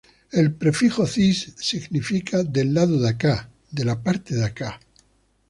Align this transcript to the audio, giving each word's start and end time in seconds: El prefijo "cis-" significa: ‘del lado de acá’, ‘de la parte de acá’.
El 0.31 0.55
prefijo 0.55 1.05
"cis-" 1.05 1.53
significa: 1.59 2.41
‘del 2.43 2.73
lado 2.73 2.99
de 2.99 3.07
acá’, 3.09 3.51
‘de 3.69 3.85
la 3.85 4.01
parte 4.01 4.33
de 4.33 4.45
acá’. 4.45 4.79